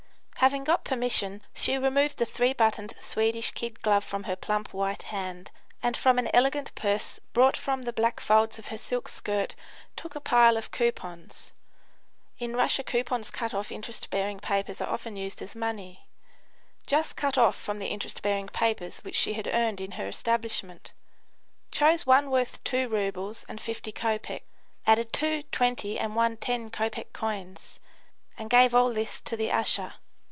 Having 0.41 0.63
got 0.63 0.83
permission, 0.83 1.43
she 1.53 1.77
removed 1.77 2.17
the 2.17 2.25
three 2.25 2.51
buttoned 2.51 2.95
Swedish 2.97 3.51
kid 3.51 3.79
glove 3.83 4.03
from 4.03 4.23
her 4.23 4.35
plump, 4.35 4.73
white 4.73 5.03
hand, 5.03 5.51
and 5.83 5.95
from 5.95 6.17
an 6.17 6.31
elegant 6.33 6.73
purse 6.73 7.19
brought 7.31 7.55
from 7.55 7.83
the 7.83 7.93
back 7.93 8.19
folds 8.19 8.57
of 8.57 8.69
her 8.69 8.77
silk 8.79 9.07
skirt 9.07 9.55
took 9.95 10.15
a 10.15 10.19
pile 10.19 10.57
of 10.57 10.71
coupons, 10.71 11.51
[in 12.39 12.55
Russia 12.55 12.81
coupons 12.83 13.29
cut 13.29 13.53
off 13.53 13.71
interest 13.71 14.09
bearing 14.09 14.39
papers 14.39 14.81
are 14.81 14.89
often 14.89 15.15
used 15.15 15.43
as 15.43 15.55
money] 15.55 16.07
just 16.87 17.15
cut 17.15 17.37
off 17.37 17.55
from 17.55 17.77
the 17.77 17.89
interest 17.89 18.23
bearing 18.23 18.47
papers 18.47 19.01
which 19.01 19.15
she 19.15 19.33
had 19.33 19.45
earned 19.45 19.79
in 19.79 19.91
her 19.91 20.07
establishment, 20.07 20.91
chose 21.69 22.07
one 22.07 22.31
worth 22.31 22.63
2 22.63 22.89
roubles 22.89 23.45
and 23.47 23.61
50 23.61 23.91
copecks, 23.91 24.47
added 24.87 25.13
two 25.13 25.43
20 25.51 25.99
and 25.99 26.15
one 26.15 26.35
10 26.35 26.71
copeck 26.71 27.13
coins, 27.13 27.79
and 28.39 28.49
gave 28.49 28.73
all 28.73 28.91
this 28.91 29.19
to 29.21 29.37
the 29.37 29.51
usher. 29.51 29.93